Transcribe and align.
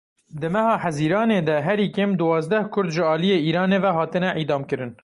Di 0.41 0.47
meha 0.55 0.75
Hezîranê 0.83 1.39
de 1.47 1.55
herî 1.67 1.87
kêm 1.97 2.09
duwazdeh 2.19 2.65
Kurd 2.73 2.89
ji 2.95 3.03
aliyê 3.13 3.37
Îranê 3.49 3.79
ve 3.83 3.91
hatine 3.97 4.29
îdamkirin. 4.41 4.91